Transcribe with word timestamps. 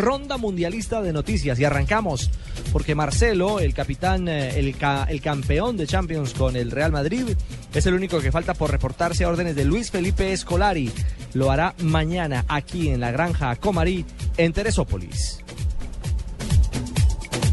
Ronda 0.00 0.36
mundialista 0.36 1.00
de 1.00 1.10
noticias 1.10 1.58
y 1.58 1.64
arrancamos 1.64 2.30
porque 2.70 2.94
Marcelo, 2.94 3.60
el 3.60 3.72
capitán, 3.72 4.28
eh, 4.28 4.58
el, 4.58 4.76
ca- 4.76 5.04
el 5.08 5.22
campeón 5.22 5.78
de 5.78 5.86
Champions 5.86 6.34
con 6.34 6.54
el 6.54 6.70
Real 6.70 6.92
Madrid, 6.92 7.24
es 7.74 7.86
el 7.86 7.94
único 7.94 8.20
que 8.20 8.30
falta 8.30 8.52
por 8.52 8.70
reportarse 8.70 9.24
a 9.24 9.28
órdenes 9.30 9.56
de 9.56 9.64
Luis 9.64 9.90
Felipe 9.90 10.34
Escolari. 10.34 10.92
Lo 11.32 11.50
hará 11.50 11.74
mañana 11.82 12.44
aquí 12.46 12.90
en 12.90 13.00
la 13.00 13.10
granja 13.10 13.56
Comarí, 13.56 14.04
en 14.36 14.52
Teresópolis. 14.52 15.38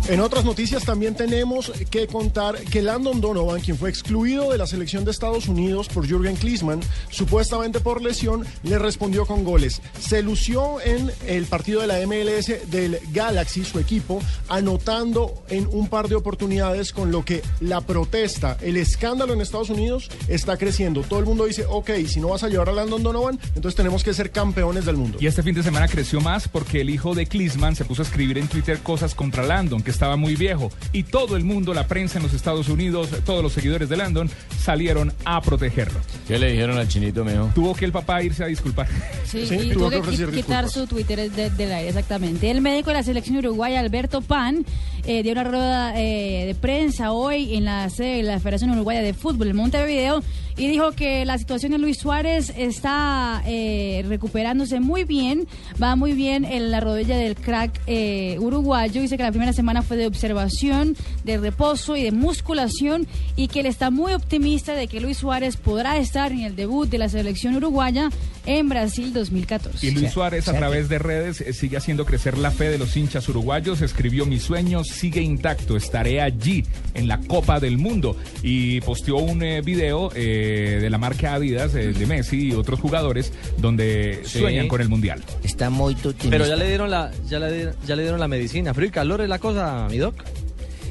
En 0.09 0.19
otras 0.19 0.43
noticias 0.43 0.83
también 0.83 1.15
tenemos 1.15 1.71
que 1.89 2.07
contar 2.07 2.55
que 2.55 2.81
Landon 2.81 3.21
Donovan, 3.21 3.61
quien 3.61 3.77
fue 3.77 3.89
excluido 3.89 4.51
de 4.51 4.57
la 4.57 4.67
selección 4.67 5.05
de 5.05 5.11
Estados 5.11 5.47
Unidos 5.47 5.87
por 5.87 6.05
Jürgen 6.05 6.35
Klinsmann, 6.35 6.81
supuestamente 7.09 7.79
por 7.79 8.01
lesión, 8.01 8.45
le 8.63 8.77
respondió 8.79 9.25
con 9.25 9.45
goles. 9.45 9.81
Se 10.01 10.21
lució 10.21 10.81
en 10.81 11.09
el 11.25 11.45
partido 11.45 11.79
de 11.79 11.87
la 11.87 12.05
MLS 12.05 12.69
del 12.69 12.99
Galaxy, 13.13 13.63
su 13.63 13.79
equipo, 13.79 14.21
anotando 14.49 15.41
en 15.47 15.69
un 15.71 15.87
par 15.87 16.09
de 16.09 16.15
oportunidades 16.15 16.91
con 16.91 17.09
lo 17.09 17.23
que 17.23 17.41
la 17.61 17.79
protesta, 17.79 18.57
el 18.59 18.75
escándalo 18.75 19.31
en 19.31 19.39
Estados 19.39 19.69
Unidos 19.69 20.09
está 20.27 20.57
creciendo. 20.57 21.03
Todo 21.03 21.19
el 21.19 21.25
mundo 21.25 21.45
dice, 21.45 21.65
ok, 21.65 21.91
si 22.07 22.19
no 22.19 22.27
vas 22.27 22.43
a 22.43 22.49
llevar 22.49 22.67
a 22.67 22.73
Landon 22.73 23.03
Donovan, 23.03 23.39
entonces 23.55 23.75
tenemos 23.75 24.03
que 24.03 24.13
ser 24.13 24.31
campeones 24.31 24.83
del 24.83 24.97
mundo. 24.97 25.17
Y 25.21 25.27
este 25.27 25.43
fin 25.43 25.55
de 25.55 25.63
semana 25.63 25.87
creció 25.87 26.19
más 26.19 26.49
porque 26.49 26.81
el 26.81 26.89
hijo 26.89 27.15
de 27.15 27.25
Klinsmann 27.25 27.77
se 27.77 27.85
puso 27.85 28.01
a 28.01 28.05
escribir 28.05 28.37
en 28.37 28.49
Twitter 28.49 28.79
cosas 28.79 29.15
contra 29.15 29.43
Landon, 29.43 29.81
que 29.81 29.92
estaba 29.93 30.15
muy 30.17 30.35
viejo. 30.35 30.71
Y 30.91 31.03
todo 31.03 31.37
el 31.37 31.43
mundo, 31.45 31.73
la 31.73 31.87
prensa 31.87 32.17
en 32.19 32.23
los 32.23 32.33
Estados 32.33 32.67
Unidos, 32.69 33.09
todos 33.25 33.41
los 33.41 33.53
seguidores 33.53 33.87
de 33.89 33.97
Landon, 33.97 34.29
salieron 34.59 35.13
a 35.25 35.41
protegerlo. 35.41 35.99
¿Qué 36.27 36.37
le 36.37 36.51
dijeron 36.51 36.77
al 36.77 36.87
chinito, 36.87 37.23
mijo? 37.23 37.49
Tuvo 37.55 37.73
que 37.73 37.85
el 37.85 37.91
papá 37.91 38.21
irse 38.23 38.43
a 38.43 38.47
disculpar. 38.47 38.87
Sí, 39.25 39.45
Sí, 39.47 39.55
y 39.55 39.71
tuvo 39.71 39.89
que 39.89 40.01
quitar 40.01 40.31
disculpas. 40.31 40.71
su 40.73 40.87
Twitter 40.87 41.31
de- 41.31 41.49
del 41.49 41.71
aire, 41.71 41.89
exactamente. 41.89 42.49
El 42.51 42.61
médico 42.61 42.89
de 42.89 42.95
la 42.97 43.03
selección 43.03 43.37
uruguaya, 43.37 43.79
Alberto 43.79 44.21
Pan, 44.21 44.65
eh, 45.05 45.21
dio 45.23 45.31
una 45.33 45.43
rueda 45.43 45.93
eh, 45.99 46.45
de 46.45 46.55
prensa 46.55 47.11
hoy 47.11 47.55
en 47.55 47.65
la 47.65 47.89
sede 47.89 48.17
de 48.17 48.23
la 48.23 48.39
Federación 48.39 48.71
Uruguaya 48.71 49.01
de 49.01 49.13
Fútbol, 49.13 49.47
en 49.49 49.55
Montevideo, 49.57 50.23
y 50.57 50.67
dijo 50.67 50.91
que 50.91 51.25
la 51.25 51.37
situación 51.37 51.71
de 51.71 51.77
Luis 51.77 51.97
Suárez 51.97 52.53
está 52.55 53.41
eh, 53.45 54.03
recuperándose 54.07 54.79
muy 54.79 55.03
bien, 55.03 55.47
va 55.81 55.95
muy 55.95 56.13
bien 56.13 56.45
en 56.45 56.71
la 56.71 56.79
rodilla 56.79 57.17
del 57.17 57.35
crack 57.35 57.81
eh, 57.87 58.37
uruguayo. 58.39 59.01
Dice 59.01 59.17
que 59.17 59.23
la 59.23 59.31
primera 59.31 59.53
semana 59.53 59.81
fue 59.81 59.97
de 59.97 60.07
observación, 60.07 60.95
de 61.23 61.37
reposo 61.37 61.95
y 61.95 62.03
de 62.03 62.11
musculación, 62.11 63.07
y 63.35 63.47
que 63.47 63.61
él 63.61 63.65
está 63.65 63.89
muy 63.89 64.13
optimista 64.13 64.73
de 64.75 64.87
que 64.87 64.99
Luis 64.99 65.17
Suárez 65.17 65.57
podrá 65.57 65.97
estar 65.97 66.31
en 66.31 66.41
el 66.41 66.55
debut 66.55 66.87
de 66.89 66.97
la 66.97 67.09
selección 67.09 67.55
uruguaya 67.55 68.09
en 68.45 68.67
Brasil 68.69 69.13
2014. 69.13 69.85
Y 69.85 69.91
Luis 69.91 70.11
Suárez 70.11 70.47
a 70.47 70.53
través 70.53 70.89
de 70.89 70.99
redes 70.99 71.41
eh, 71.41 71.53
sigue 71.53 71.77
haciendo 71.77 72.05
crecer 72.05 72.37
la 72.37 72.51
fe 72.51 72.69
de 72.69 72.77
los 72.77 72.95
hinchas 72.97 73.27
uruguayos. 73.29 73.81
Escribió 73.81 74.25
mi 74.25 74.39
sueño 74.39 74.83
sigue 74.83 75.21
intacto, 75.21 75.77
estaré 75.77 76.21
allí 76.21 76.65
en 76.93 77.07
la 77.07 77.19
Copa 77.19 77.59
del 77.59 77.77
Mundo. 77.77 78.17
Y 78.41 78.81
posteó 78.81 79.17
un 79.17 79.41
eh, 79.43 79.61
video 79.61 80.11
eh, 80.15 80.79
de 80.81 80.89
la 80.89 80.97
marca 80.97 81.33
Adidas 81.35 81.73
eh, 81.75 81.93
de 81.93 82.05
Messi 82.05 82.49
y 82.49 82.51
otros 82.53 82.79
jugadores 82.79 83.31
donde 83.57 84.21
Sí. 84.25 84.39
sueñan 84.39 84.67
con 84.67 84.81
el 84.81 84.89
Mundial. 84.89 85.21
Está 85.43 85.69
muy 85.69 85.93
optimista. 85.93 86.29
Pero 86.29 86.45
ya 86.47 86.55
le 86.55 86.67
dieron 86.67 86.89
la, 86.91 87.11
ya 87.29 87.39
le, 87.39 87.51
dieron- 87.53 87.75
ya 87.87 87.95
le 87.95 88.01
dieron 88.03 88.19
la 88.19 88.27
medicina. 88.27 88.73
Frío 88.73 88.87
y 88.87 88.91
calor 88.91 89.21
es 89.21 89.29
la 89.29 89.39
cosa, 89.39 89.87
mi 89.89 89.97
doc. 89.97 90.15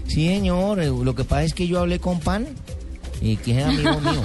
Sí, 0.08 0.26
señor. 0.28 0.78
Lo 0.78 1.14
que 1.14 1.24
pasa 1.24 1.44
es 1.44 1.54
que 1.54 1.66
yo 1.66 1.78
hablé 1.80 1.98
con 1.98 2.20
Pan, 2.20 2.46
y 3.22 3.36
que 3.36 3.58
es 3.58 3.64
amigo 3.64 4.00
mío. 4.00 4.22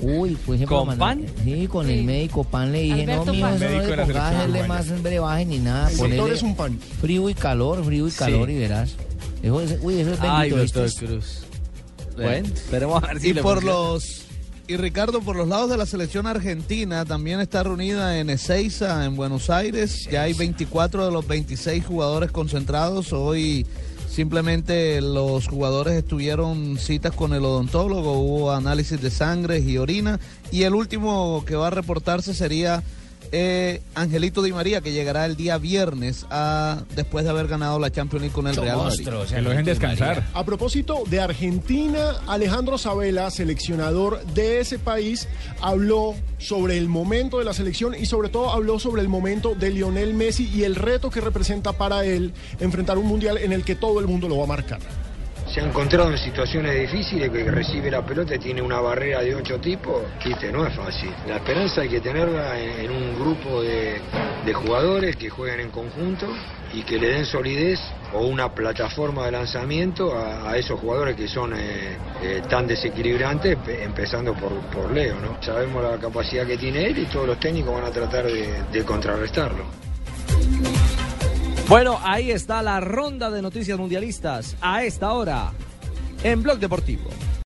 Uy, 0.00 0.36
pues 0.46 0.56
ejemplo, 0.56 0.84
¿Con 0.86 0.96
Pan? 0.98 1.26
Sí, 1.44 1.66
con 1.68 1.86
Sí. 1.86 1.92
el 1.92 2.04
médico 2.04 2.44
Pan 2.44 2.72
le 2.72 2.80
dije, 2.82 3.02
Alberto 3.02 3.32
no, 3.32 3.40
Pan. 3.40 3.54
eso 3.54 3.64
no 3.64 3.80
le 3.96 3.96
pongas 4.06 4.34
hacerle 4.34 4.68
más 4.68 5.02
brebaje 5.02 5.44
ni 5.44 5.58
nada. 5.58 5.90
El 5.90 5.96
ponele 5.96 6.32
es 6.34 6.42
un 6.42 6.56
pan. 6.56 6.78
Frío 7.00 7.28
y 7.28 7.34
calor, 7.34 7.84
frío 7.84 8.08
y 8.08 8.10
calor, 8.10 8.48
Sí. 8.48 8.54
y 8.54 8.58
verás. 8.58 8.94
Eso 9.42 9.60
es, 9.60 9.78
uy, 9.82 10.00
eso 10.00 10.12
es 10.12 10.18
Ay, 10.22 10.50
bendito. 10.50 10.80
doctor 10.80 10.84
¿viste? 10.84 11.06
Cruz. 11.06 11.42
Bueno, 12.16 12.48
esperemos 12.48 13.02
a 13.04 13.06
ver 13.08 13.20
si 13.20 13.28
y 13.28 13.32
le 13.34 13.42
por 13.42 13.54
funciona. 13.60 13.76
los 13.78 14.22
y 14.68 14.76
Ricardo 14.78 15.20
por 15.20 15.36
los 15.36 15.46
lados 15.46 15.70
de 15.70 15.76
la 15.76 15.86
selección 15.86 16.26
argentina 16.26 17.04
también 17.04 17.38
está 17.40 17.62
reunida 17.62 18.18
en 18.18 18.30
Ezeiza 18.30 19.04
en 19.04 19.14
Buenos 19.14 19.48
Aires 19.48 20.08
ya 20.10 20.22
hay 20.22 20.32
24 20.32 21.04
de 21.06 21.12
los 21.12 21.24
26 21.28 21.84
jugadores 21.86 22.32
concentrados 22.32 23.12
hoy 23.12 23.64
simplemente 24.16 25.02
los 25.02 25.46
jugadores 25.46 25.92
estuvieron 25.92 26.78
citas 26.78 27.14
con 27.14 27.34
el 27.34 27.44
odontólogo 27.44 28.12
hubo 28.12 28.50
análisis 28.50 28.98
de 29.02 29.10
sangre 29.10 29.58
y 29.58 29.76
orina 29.76 30.18
y 30.50 30.62
el 30.62 30.74
último 30.74 31.44
que 31.46 31.54
va 31.54 31.66
a 31.66 31.70
reportarse 31.70 32.32
sería 32.32 32.82
eh, 33.32 33.82
Angelito 33.94 34.42
Di 34.42 34.52
María 34.52 34.80
que 34.80 34.92
llegará 34.92 35.26
el 35.26 35.36
día 35.36 35.58
viernes 35.58 36.26
a, 36.30 36.82
después 36.94 37.24
de 37.24 37.30
haber 37.30 37.48
ganado 37.48 37.78
la 37.78 37.90
Champions 37.90 38.22
League 38.22 38.34
con 38.34 38.46
el 38.46 38.56
Real 38.56 38.76
Madrid. 38.76 39.04
Monstruos, 39.04 39.32
Que 39.32 39.42
lo 39.42 39.50
dejen 39.50 39.64
descansar. 39.64 40.24
A 40.34 40.44
propósito 40.44 41.02
de 41.06 41.20
Argentina, 41.20 42.12
Alejandro 42.26 42.78
Sabela, 42.78 43.30
seleccionador 43.30 44.24
de 44.26 44.60
ese 44.60 44.78
país, 44.78 45.28
habló 45.60 46.14
sobre 46.38 46.76
el 46.78 46.88
momento 46.88 47.38
de 47.38 47.44
la 47.44 47.54
selección 47.54 47.94
y 47.94 48.06
sobre 48.06 48.28
todo 48.28 48.50
habló 48.52 48.78
sobre 48.78 49.02
el 49.02 49.08
momento 49.08 49.54
de 49.54 49.70
Lionel 49.70 50.14
Messi 50.14 50.50
y 50.52 50.64
el 50.64 50.74
reto 50.74 51.10
que 51.10 51.20
representa 51.20 51.72
para 51.72 52.04
él 52.04 52.32
enfrentar 52.60 52.98
un 52.98 53.06
mundial 53.06 53.38
en 53.38 53.52
el 53.52 53.64
que 53.64 53.74
todo 53.74 54.00
el 54.00 54.06
mundo 54.06 54.28
lo 54.28 54.38
va 54.38 54.44
a 54.44 54.48
marcar. 54.48 54.80
Se 55.56 55.62
ha 55.62 55.64
encontrado 55.64 56.10
en 56.10 56.18
situaciones 56.18 56.78
difíciles 56.78 57.30
que 57.30 57.50
recibe 57.50 57.90
la 57.90 58.04
pelota 58.04 58.34
y 58.34 58.38
tiene 58.38 58.60
una 58.60 58.78
barrera 58.78 59.22
de 59.22 59.34
ocho 59.34 59.58
tipos, 59.58 60.02
viste, 60.22 60.52
no 60.52 60.66
es 60.66 60.74
fácil. 60.74 61.08
La 61.26 61.36
esperanza 61.36 61.80
hay 61.80 61.88
que 61.88 62.02
tenerla 62.02 62.60
en, 62.60 62.90
un 62.90 63.18
grupo 63.18 63.62
de, 63.62 64.02
jugadores 64.52 65.16
que 65.16 65.30
jueguen 65.30 65.60
en 65.60 65.70
conjunto 65.70 66.26
y 66.74 66.82
que 66.82 66.98
le 66.98 67.08
den 67.08 67.24
solidez 67.24 67.80
o 68.12 68.26
una 68.26 68.52
plataforma 68.54 69.24
de 69.24 69.32
lanzamiento 69.32 70.14
a, 70.14 70.54
esos 70.58 70.78
jugadores 70.78 71.16
que 71.16 71.26
son 71.26 71.54
eh, 71.54 71.96
eh, 72.22 72.42
tan 72.50 72.66
desequilibrantes, 72.66 73.56
pe- 73.56 73.82
empezando 73.82 74.34
por, 74.34 74.52
por 74.66 74.90
Leo, 74.92 75.18
¿no? 75.20 75.42
Sabemos 75.42 75.82
la 75.82 75.96
capacidad 75.96 76.46
que 76.46 76.58
tiene 76.58 76.84
él 76.84 76.98
y 76.98 77.04
todos 77.06 77.26
los 77.26 77.40
técnicos 77.40 77.72
van 77.72 77.84
a 77.86 77.90
tratar 77.90 78.26
de 78.26 78.84
contrarrestarlo. 78.84 79.64
Bueno, 81.68 81.98
ahí 82.04 82.30
está 82.30 82.62
la 82.62 82.78
ronda 82.78 83.28
de 83.28 83.42
noticias 83.42 83.76
mundialistas 83.76 84.56
a 84.60 84.84
esta 84.84 85.12
hora 85.12 85.50
en 86.22 86.40
Blog 86.40 86.60
Deportivo. 86.60 87.10